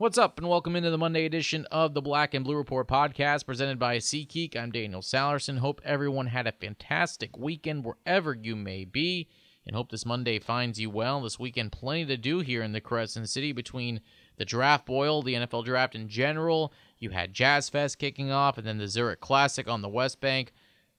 [0.00, 3.44] What's up, and welcome into the Monday edition of the Black and Blue Report podcast
[3.44, 4.56] presented by SeatGeek.
[4.56, 5.58] I'm Daniel Sallerson.
[5.58, 9.28] Hope everyone had a fantastic weekend wherever you may be,
[9.66, 11.20] and hope this Monday finds you well.
[11.20, 14.00] This weekend, plenty to do here in the Crescent City between
[14.38, 16.72] the draft boil, the NFL draft in general.
[16.98, 20.54] You had Jazz Fest kicking off, and then the Zurich Classic on the West Bank.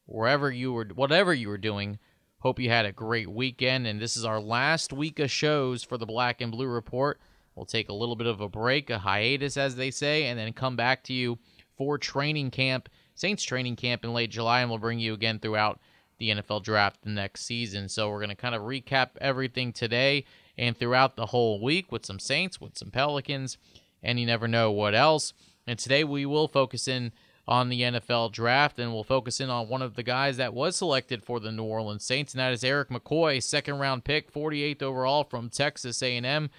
[0.05, 1.97] Wherever you were, whatever you were doing,
[2.37, 3.87] hope you had a great weekend.
[3.87, 7.19] And this is our last week of shows for the Black and Blue Report.
[7.55, 10.53] We'll take a little bit of a break, a hiatus, as they say, and then
[10.53, 11.37] come back to you
[11.77, 15.79] for training camp, Saints training camp in late July, and we'll bring you again throughout
[16.17, 17.89] the NFL draft the next season.
[17.89, 20.25] So we're going to kind of recap everything today
[20.57, 23.57] and throughout the whole week with some Saints, with some Pelicans,
[24.03, 25.33] and you never know what else.
[25.67, 27.11] And today we will focus in
[27.47, 30.75] on the NFL draft, and we'll focus in on one of the guys that was
[30.75, 34.83] selected for the New Orleans Saints, and that is Erik McCoy, second round pick, 48th
[34.83, 36.49] overall from Texas A&M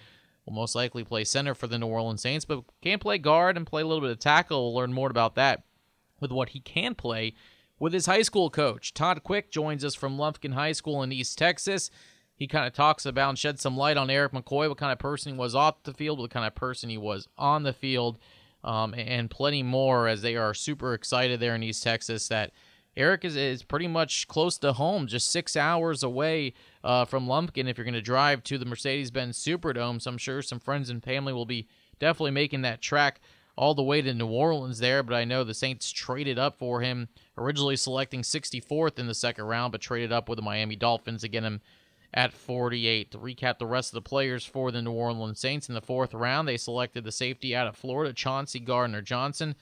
[0.45, 3.67] will most likely play center for the New Orleans Saints, but can play guard and
[3.67, 4.73] play a little bit of tackle.
[4.73, 5.63] We'll learn more about that
[6.21, 7.35] with what he can play
[7.79, 8.95] with his high school coach.
[8.95, 11.91] Todd Quick joins us from Lufkin High School in East Texas.
[12.35, 14.99] He kind of talks about and sheds some light on Erik McCoy, what kind of
[14.99, 18.19] person he was off the field, what kind of person he was on the field,
[18.65, 22.53] um, and plenty more as they are super excited there in East Texas that
[22.97, 27.69] Erik is, is pretty much close to home, just six hours away uh, from Lufkin
[27.69, 30.01] if you're going to drive to the Mercedes Benz Superdome.
[30.01, 33.21] So I'm sure some friends and family will be definitely making that track
[33.57, 35.03] all the way to New Orleans there.
[35.03, 39.45] But I know the Saints traded up for him, originally selecting 64th in the second
[39.45, 41.61] round, but traded up with the Miami Dolphins to get him
[42.15, 43.11] at 48.
[43.13, 46.15] To recap the rest of the players for the New Orleans Saints in the fourth
[46.15, 49.55] round, they selected the safety out of Florida, Chauncey Gardner Johnson.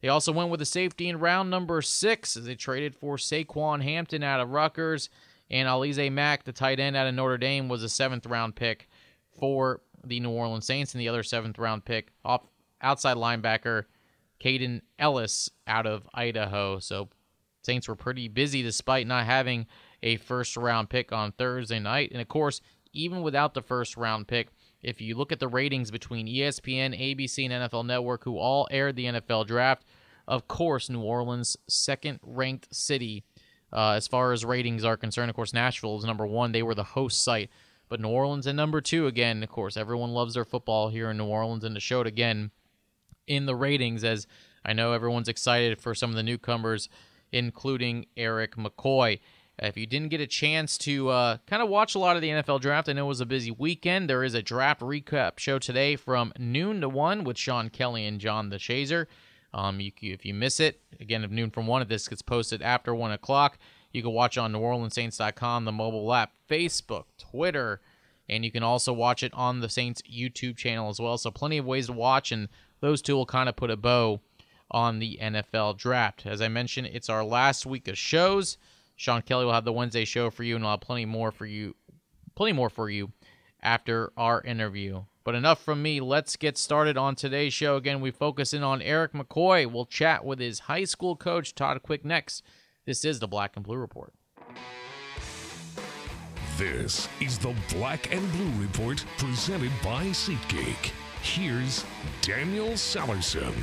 [0.00, 3.82] They also went with a safety in round number six as they traded for Saquan
[3.82, 5.08] Hampton out of Rutgers.
[5.50, 8.88] And Alize Mack, the tight end out of Notre Dame, was a seventh round pick
[9.38, 10.94] for the New Orleans Saints.
[10.94, 12.42] And the other seventh round pick, off
[12.80, 13.84] outside linebacker,
[14.40, 16.78] Kaden Elliss out of Idaho.
[16.78, 17.08] So
[17.62, 19.66] Saints were pretty busy despite not having
[20.02, 22.10] a first round pick on Thursday night.
[22.12, 22.60] And of course,
[22.92, 24.48] even without the first round pick,
[24.82, 28.96] if you look at the ratings between ESPN, ABC, and NFL Network, who all aired
[28.96, 29.84] the NFL draft,
[30.28, 33.24] of course, New Orleans, second ranked city
[33.74, 35.30] uh, as far as ratings are concerned.
[35.30, 36.52] Of course, Nashville is number one.
[36.52, 37.50] They were the host site.
[37.88, 39.42] But New Orleans at number two again.
[39.42, 42.50] Of course, everyone loves their football here in New Orleans, and to show it again
[43.26, 44.26] in the ratings, as
[44.64, 46.88] I know everyone's excited for some of the newcomers,
[47.30, 49.20] including Erik McCoy.
[49.58, 52.30] If you didn't get a chance to uh, kind of watch a lot of the
[52.30, 54.10] NFL draft, I know it was a busy weekend.
[54.10, 58.18] There is a draft recap show today from noon to 1 with Sean Kelly and
[58.18, 59.06] John DeShazier.
[59.54, 62.60] Um, you, if you miss it, again, if noon from 1, if this gets posted
[62.60, 63.56] after 1 o'clock,
[63.92, 67.80] you can watch on NewOrleansSaints.com, the mobile app, Facebook, Twitter,
[68.28, 71.16] and you can also watch it on the Saints YouTube channel as well.
[71.16, 72.48] So plenty of ways to watch, and
[72.80, 74.20] those two will kind of put a bow
[74.72, 76.26] on the NFL draft.
[76.26, 78.58] As I mentioned, it's our last week of shows.
[78.96, 81.46] Sean Kelly will have the Wednesday show for you, and I'll have plenty more for
[81.46, 81.76] you,
[82.34, 83.12] plenty more for you
[83.62, 85.04] after our interview.
[85.24, 86.00] But enough from me.
[86.00, 87.76] Let's get started on today's show.
[87.76, 89.70] Again, we focus in on Erik McCoy.
[89.70, 92.42] We'll chat with his high school coach, Todd Quick, next.
[92.84, 94.12] This is the Black and Blue Report.
[96.58, 100.92] This is the Black and Blue Report presented by SeatGeek.
[101.22, 101.86] Here's
[102.20, 103.54] Daniel Sallerson.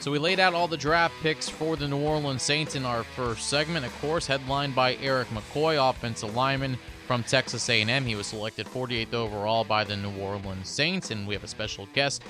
[0.00, 3.04] So we laid out all the draft picks for the New Orleans Saints in our
[3.04, 6.76] first segment, of course, headlined by Erik McCoy, offensive lineman
[7.12, 8.06] from Texas A&M.
[8.06, 11.86] He was selected 48th overall by the New Orleans Saints, and we have a special
[11.92, 12.22] guest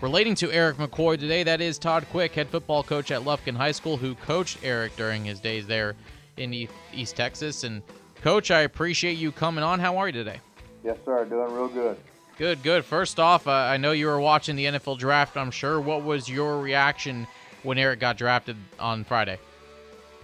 [0.00, 1.44] relating to Erik McCoy today.
[1.44, 5.24] That is Todd Quick, head football coach at Lufkin High School, who coached Erik during
[5.24, 5.94] his days there
[6.36, 6.52] in
[6.92, 7.62] East Texas.
[7.62, 7.80] And
[8.22, 9.78] Coach, I appreciate you coming on.
[9.78, 10.40] How are you today?
[10.82, 11.24] Yes, sir.
[11.26, 11.96] Doing real good.
[12.36, 12.84] Good, good.
[12.84, 15.36] First off, uh, I know you were watching the NFL draft.
[15.36, 15.80] I'm sure.
[15.80, 17.28] What was your reaction
[17.62, 19.38] when Erik got drafted on Friday?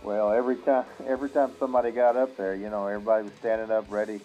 [0.03, 3.85] Well, every time every time somebody got up there, you know, everybody was standing up,
[3.91, 4.21] ready,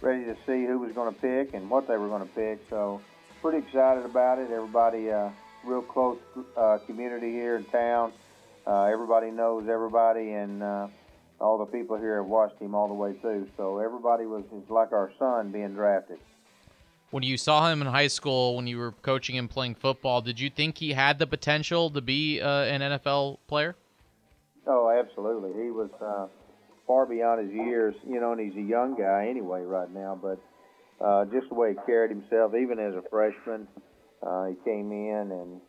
[0.00, 2.58] ready to see who was going to pick and what they were going to pick.
[2.68, 3.00] So,
[3.40, 4.50] pretty excited about it.
[4.50, 5.30] Everybody, uh,
[5.64, 6.18] real close
[6.56, 8.12] uh, community here in town.
[8.66, 10.88] Uh, everybody knows everybody, and uh,
[11.40, 13.48] all the people here have watched him all the way through.
[13.56, 16.18] So everybody was, like our son being drafted.
[17.10, 20.40] When you saw him in high school, when you were coaching him playing football, did
[20.40, 23.76] you think he had the potential to be uh, an NFL player?
[25.02, 25.50] Absolutely.
[25.62, 26.26] He was uh,
[26.86, 30.18] far beyond his years, you know, and he's a young guy anyway right now.
[30.20, 30.38] But
[31.04, 33.66] uh, just the way he carried himself, even as a freshman,
[34.24, 35.60] uh, he came in and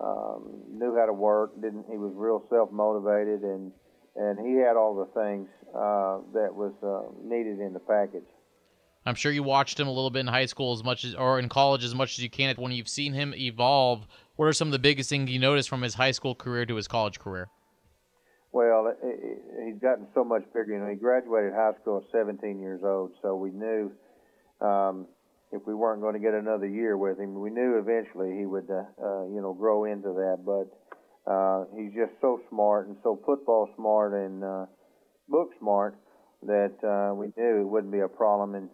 [0.00, 1.54] um, knew how to work.
[1.60, 3.72] Didn't he was real self motivated and
[4.16, 8.28] and he had all the things uh, that was uh, needed in the package.
[9.06, 11.38] I'm sure you watched him a little bit in high school as much as, or
[11.38, 12.54] in college as much as you can.
[12.56, 15.82] When you've seen him evolve, what are some of the biggest things you noticed from
[15.82, 17.48] his high school career to his college career?
[19.66, 20.72] He's gotten so much bigger.
[20.72, 23.92] You know, he graduated high school at 17 years old, so we knew
[24.60, 25.06] um,
[25.52, 28.68] if we weren't going to get another year with him, we knew eventually he would,
[28.70, 30.38] uh, uh, you know, grow into that.
[30.44, 30.68] But
[31.30, 34.66] uh, he's just so smart and so football smart and uh,
[35.28, 35.96] book smart
[36.42, 38.54] that uh, we knew it wouldn't be a problem.
[38.54, 38.68] And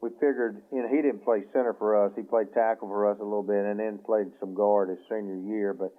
[0.00, 2.12] we figured, you know, he didn't play center for us.
[2.14, 5.40] He played tackle for us a little bit, and then played some guard his senior
[5.40, 5.74] year.
[5.74, 5.92] But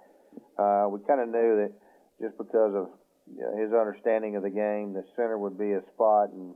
[0.62, 1.74] uh, we kind of knew that
[2.22, 2.90] just because of
[3.36, 6.54] his understanding of the game, the center would be a spot and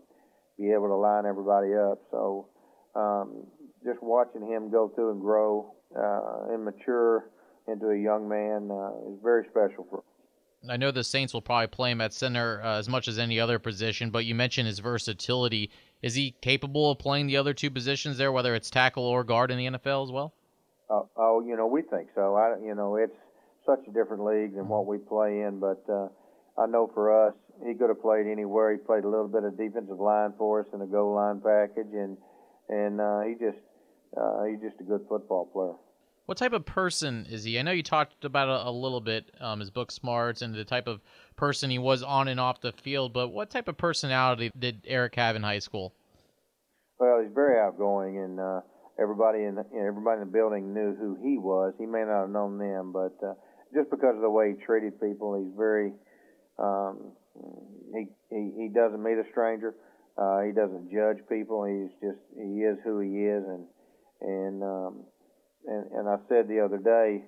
[0.58, 2.00] be able to line everybody up.
[2.12, 2.48] So
[2.96, 3.48] um,
[3.84, 7.26] just watching him go through and grow uh, and mature
[7.68, 10.04] into a young man uh, is very special for.
[10.70, 13.40] I know the Saints will probably play him at center uh, as much as any
[13.40, 15.72] other position, but you mentioned his versatility.
[16.04, 19.50] Is he capable of playing the other two positions there, whether it's tackle or guard
[19.50, 20.34] in the NFL as well?
[20.88, 22.36] Uh, oh, you know, we think so.
[22.36, 23.16] I, you know, it's
[23.66, 26.10] such a different league than what we play in, but uh,
[26.58, 27.34] I know for us,
[27.66, 28.72] he could have played anywhere.
[28.72, 31.94] He played a little bit of defensive line for us in the goal line package,
[31.94, 32.18] and
[32.70, 33.58] and uh, he just
[34.18, 35.74] uh, he's just a good football player.
[36.26, 37.60] What type of person is he?
[37.60, 40.64] I know you talked about a, a little bit um, his book smarts and the
[40.64, 41.02] type of
[41.36, 45.16] person he was on and off the field, but what type of personality did Erik
[45.16, 45.94] have in high school?
[47.00, 48.62] Well, he's very outgoing, and uh,
[49.02, 51.74] everybody in the, you know, everybody in the building knew who he was.
[51.78, 53.34] He may not have known them, but uh,
[53.74, 55.92] just because of the way he treated people, he's very
[56.62, 57.12] um,
[57.94, 59.74] he, he he doesn't meet a stranger.
[60.18, 61.66] Uh, he doesn't judge people.
[61.66, 63.66] He's just he is who he is, and
[64.22, 65.04] and um,
[65.66, 67.24] and, and I said the other day,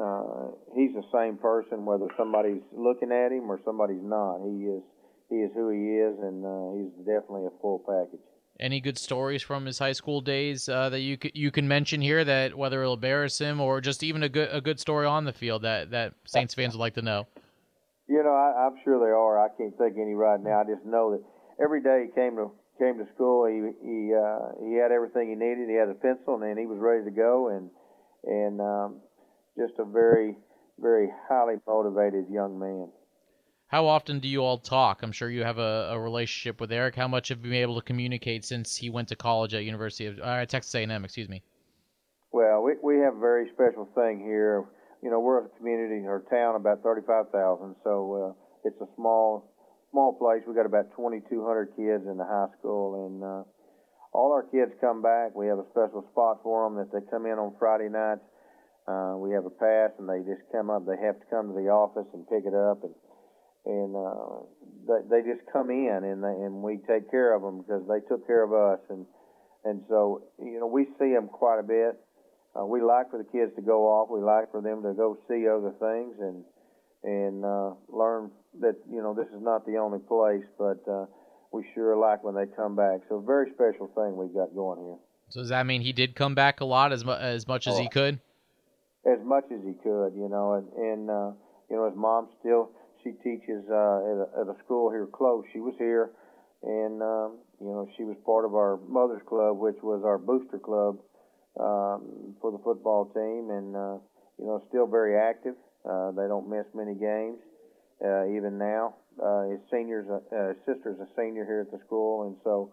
[0.00, 4.38] uh, he's the same person whether somebody's looking at him or somebody's not.
[4.44, 4.82] He is
[5.30, 8.20] he is who he is, and uh, he's definitely a full package.
[8.60, 12.24] Any good stories from his high school days uh, that you you can mention here
[12.24, 15.32] that whether it'll embarrass him or just even a good a good story on the
[15.32, 17.26] field that that Saints fans would like to know?
[18.12, 19.40] You know, I, I'm sure they are.
[19.40, 20.60] I can't think any right now.
[20.60, 21.24] I just know that
[21.56, 25.34] every day he came to came to school, he he uh, he had everything he
[25.34, 25.68] needed.
[25.68, 27.70] He had a pencil, and he was ready to go, and
[28.24, 29.00] and um,
[29.56, 30.36] just a very
[30.78, 32.88] very highly motivated young man.
[33.68, 35.02] How often do you all talk?
[35.02, 36.94] I'm sure you have a, a relationship with Erik.
[36.94, 40.04] How much have you been able to communicate since he went to college at University
[40.04, 41.04] of uh, Texas A&M?
[41.04, 41.42] Excuse me.
[42.30, 44.66] Well, we we have a very special thing here.
[45.02, 49.50] You know, we're a community or town about 35,000, so uh, it's a small
[49.90, 50.42] small place.
[50.46, 53.42] We got about 2,200 kids in the high school, and uh,
[54.16, 55.34] all our kids come back.
[55.34, 58.24] We have a special spot for them that they come in on Friday nights.
[58.88, 60.86] Uh, we have a pass, and they just come up.
[60.86, 62.94] They have to come to the office and pick it up, and
[63.64, 64.42] and uh,
[64.90, 68.02] they, they just come in, and they, and we take care of them because they
[68.08, 69.06] took care of us, and
[69.64, 71.98] and so you know we see them quite a bit.
[72.58, 74.10] Uh, we like for the kids to go off.
[74.10, 76.44] We like for them to go see other things and
[77.04, 81.06] and uh, learn that you know this is not the only place, but uh,
[81.50, 83.00] we sure like when they come back.
[83.08, 84.96] So a very special thing we've got going here.
[85.30, 87.74] So does that mean he did come back a lot as mu- as much as
[87.74, 88.20] oh, he could?
[89.06, 91.32] As much as he could, you know, and, and uh,
[91.70, 92.70] you know his mom still
[93.02, 95.44] she teaches uh, at, a, at a school here close.
[95.54, 96.10] She was here,
[96.62, 100.58] and um, you know she was part of our mothers club, which was our booster
[100.58, 100.98] club
[101.58, 103.98] um, for the football team, and uh,
[104.38, 105.54] you know still very active.
[105.84, 107.38] Uh, they don't miss many games
[108.04, 108.94] uh, even now.
[109.22, 112.72] Uh, his seniors, uh, uh, his sister's a senior here at the school, and so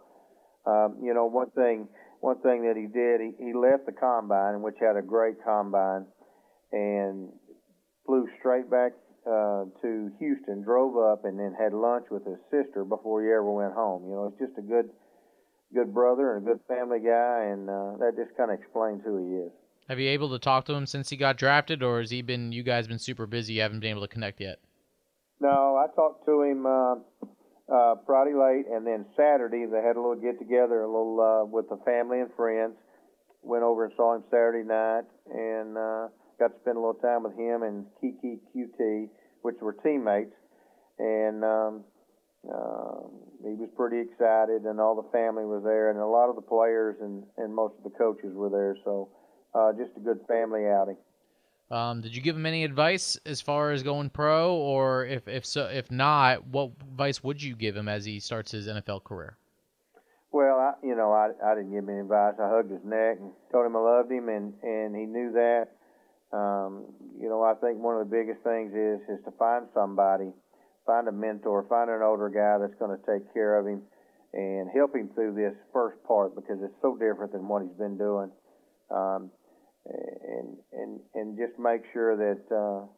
[0.66, 1.88] um, you know one thing,
[2.22, 6.06] one thing that he did, he, he left the combine, which had a great combine,
[6.72, 7.30] and
[8.06, 8.94] flew straight back
[9.28, 13.52] uh, to Houston, drove up, and then had lunch with his sister before he ever
[13.52, 14.08] went home.
[14.08, 14.90] You know, it's just a good,
[15.74, 19.18] good brother and a good family guy, and uh, that just kind of explains who
[19.18, 19.52] he is.
[19.88, 22.52] Have you able to talk to him since he got drafted, or has he been?
[22.52, 24.60] You guys been super busy, you haven't been able to connect yet?
[25.40, 26.96] No, I talked to him uh,
[27.74, 31.46] uh, Friday late, and then Saturday they had a little get together, a little uh,
[31.46, 32.76] with the family and friends.
[33.42, 36.08] Went over and saw him Saturday night, and uh,
[36.40, 39.10] got to spend a little time with him and Keke Coutee,
[39.42, 40.36] which were teammates,
[41.00, 41.84] and um,
[42.48, 43.08] uh,
[43.44, 46.42] he was pretty excited, and all the family was there, and a lot of the
[46.42, 48.78] players and and most of the coaches were there.
[48.84, 49.10] So,
[49.54, 50.98] uh, just a good family outing.
[51.72, 55.46] Um, did you give him any advice as far as going pro, or if if
[55.46, 59.38] so, if not, what advice would you give him as he starts his NFL career?
[60.32, 62.36] Well, I, you know, I I didn't give him any advice.
[62.40, 65.68] I hugged his neck and told him I loved him, and and he knew that.
[66.32, 66.86] Um,
[67.20, 70.32] you know, I think one of the biggest things is is to find somebody,
[70.90, 73.86] find a mentor, find an older guy that's going to take care of him,
[74.34, 77.98] and help him through this first part because it's so different than what he's been
[77.98, 78.34] doing.
[78.90, 79.30] Um,
[79.86, 82.90] and and and just make sure that uh,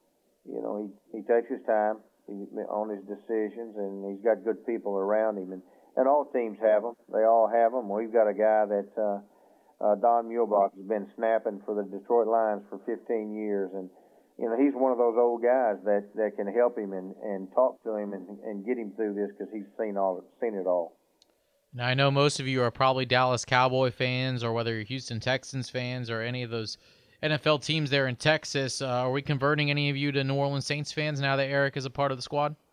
[0.48, 2.00] you know he, he takes his time
[2.72, 5.62] on his decisions and he's got good people around him and
[5.98, 6.96] and all teams have them.
[7.12, 7.92] They all have them.
[7.92, 9.20] We've got a guy that uh,
[9.84, 13.90] uh, Don Muhlbach has been snapping for the Detroit Lions for 15 years and
[14.42, 17.48] you know, he's one of those old guys that, that can help him and, and
[17.54, 20.66] talk to him and, and get him through this because he's seen all seen it
[20.66, 20.98] all.
[21.76, 25.20] Now I know most of you are probably Dallas Cowboy fans, or whether you're Houston
[25.20, 26.80] Texans fans, or any of those
[27.22, 28.82] NFL teams there in Texas.
[28.82, 31.78] Uh, are we converting any of you to New Orleans Saints fans now that Erik
[31.78, 32.56] is a part of the squad?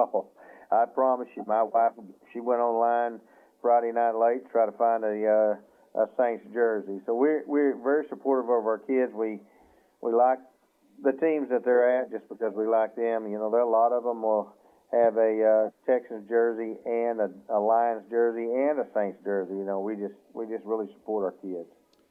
[0.00, 0.28] Oh,
[0.70, 1.92] I promise you, my wife
[2.32, 3.20] she went online
[3.60, 5.56] Friday night late to try to find a
[5.96, 7.00] uh, a Saints jersey.
[7.04, 9.12] So we're we're very supportive of our kids.
[9.12, 9.40] We
[10.00, 10.38] we like
[11.02, 13.30] the teams that they're at just because we like them.
[13.30, 14.54] You know, there are a lot of them will
[14.92, 19.54] have a uh, Texans jersey and a, a Lions jersey and a Saints jersey.
[19.54, 21.68] You know, we just we just really support our kids.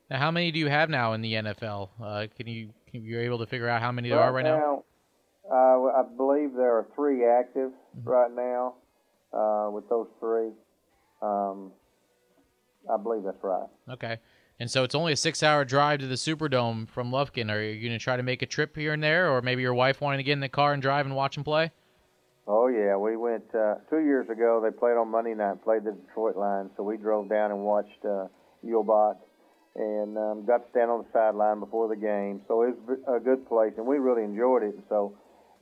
[0.09, 1.89] Now, how many do you have now in the NFL?
[2.01, 4.45] Uh, can you can you able to figure out how many there right are right
[4.45, 4.57] now?
[4.57, 4.83] now
[5.51, 8.09] uh, I believe there are three active mm-hmm.
[8.09, 8.75] right now.
[9.33, 10.51] Uh, with those three,
[11.21, 11.71] um,
[12.89, 13.67] I believe that's right.
[13.89, 14.17] Okay.
[14.59, 17.51] And so it's only a six hour drive to the Superdome from Lufkin.
[17.51, 19.75] Are you going to try to make a trip here and there, or maybe your
[19.75, 21.71] wife wanting to get in the car and drive and watch them play?
[22.47, 22.95] Oh, yeah.
[22.97, 24.61] We went uh, two years ago.
[24.63, 26.71] They played on Monday night, played the Detroit Lions.
[26.75, 28.27] So we drove down and watched uh,
[28.65, 29.17] Muhlbach
[29.75, 32.41] and um, got to stand on the sideline before the game.
[32.47, 34.75] So it was a good place, and we really enjoyed it.
[34.89, 35.13] So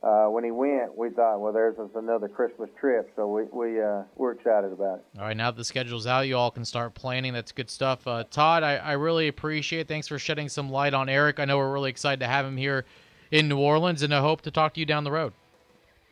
[0.06, 4.02] uh, when he went, we thought, well, there's another Christmas trip, so we we uh,
[4.14, 5.04] we're excited about it.
[5.18, 7.32] All right, now that the schedule's out, you all can start planning.
[7.32, 8.06] That's good stuff.
[8.06, 9.80] Uh, Todd, I, I really appreciate.
[9.80, 9.88] it.
[9.88, 11.40] Thanks for shedding some light on Erik.
[11.40, 12.84] I know we're really excited to have him here
[13.32, 15.32] in New Orleans, and I hope to talk to you down the road.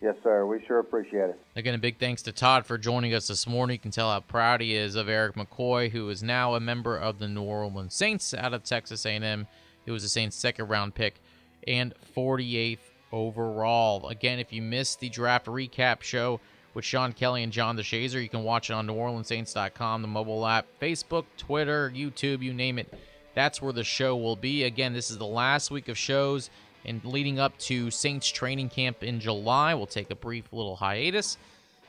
[0.03, 0.45] Yes, sir.
[0.45, 1.41] We sure appreciate it.
[1.55, 3.75] Again, a big thanks to Todd for joining us this morning.
[3.75, 6.97] You can tell how proud he is of Erik McCoy, who is now a member
[6.99, 9.47] of the New Orleans Saints out of Texas A&M.
[9.85, 11.21] He was the Saints' second round pick
[11.67, 12.79] and 48th
[13.15, 14.09] overall.
[14.09, 16.41] Again, if you missed the draft recap show
[16.75, 20.67] with Sean Kelly and John DeShazier, you can watch it on NewOrleansSaints.com, the mobile app,
[20.83, 22.93] Facebook, Twitter, YouTube, you name it.
[23.35, 24.65] That's where the show will be.
[24.65, 26.51] Again, this is the last week of shows
[26.85, 29.75] and leading up to Saints training camp in July.
[29.75, 31.39] We'll take a brief little hiatus,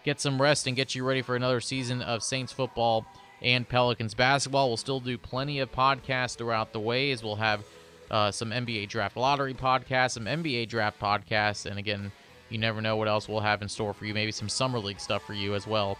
[0.03, 3.05] get some rest, and get you ready for another season of Saints football
[3.41, 4.70] and Pelicans basketball.
[4.70, 7.63] We'll still do plenty of podcasts throughout the way as we'll have
[8.12, 12.12] uh, some NBA draft lottery podcasts, some NBA draft podcasts, and again,
[12.50, 14.14] you never know what else we'll have in store for you.
[14.14, 15.98] Maybe some summer league stuff for you as well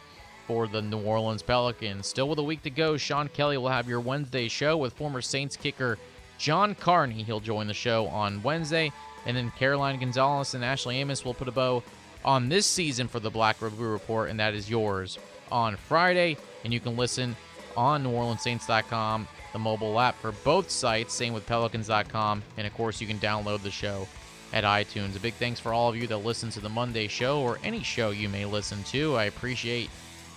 [0.48, 2.08] for the New Orleans Pelicans.
[2.08, 5.22] Still with a week to go, Sean Kelly will have your Wednesday show with former
[5.22, 5.98] Saints kicker
[6.38, 7.24] John Carney.
[7.24, 8.92] He'll join the show on Wednesday,
[9.26, 11.84] and then Caroline Gonzalez and Ashley Amos will put a bow
[12.24, 15.18] on this season for the Black and Blue Report, and that is yours
[15.52, 16.38] on Friday.
[16.64, 17.36] And you can listen
[17.78, 21.14] on NewOrleansSaints.com the mobile app for both sites.
[21.14, 22.44] Same with Pelicans.com.
[22.58, 24.06] And of course, you can download the show
[24.52, 25.16] at iTunes.
[25.16, 27.82] A big thanks for all of you that listen to the Monday show or any
[27.82, 29.16] show you may listen to.
[29.16, 29.90] I appreciate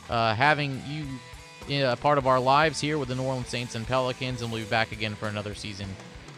[0.09, 3.85] uh, having you a part of our lives here with the New Orleans Saints and
[3.89, 5.89] Pelicans, and we'll be back again for another season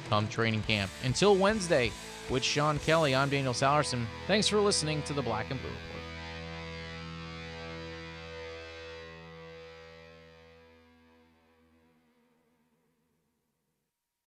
[0.08, 0.90] come training camp.
[1.04, 1.92] Until Wednesday
[2.30, 4.06] with Sean Kelly, I'm Daniel Sallerson.
[4.26, 5.89] Thanks for listening to the Black and Blue.